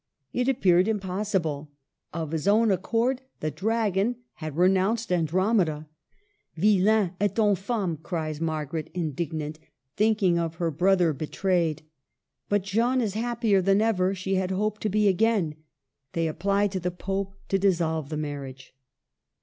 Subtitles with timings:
[0.33, 1.69] It appeared impossible.
[2.11, 5.87] Of his own accord, the dragon had renounced Andromeda."
[6.57, 9.59] Vilain et infame!" cries Margaret, indignant,
[9.95, 11.83] think ing of her brother betrayed.
[12.49, 15.53] But Jeanne is happier than ever she had hoped to be again.
[16.13, 18.73] They apply to the Pope to dissolve the marriage.